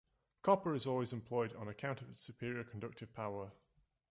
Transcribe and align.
Copper 0.41 0.73
is 0.73 0.87
always 0.87 1.13
employed 1.13 1.53
on 1.55 1.67
account 1.67 2.01
of 2.01 2.09
its 2.09 2.23
superior 2.23 2.63
conductive 2.63 3.13
power. 3.13 3.51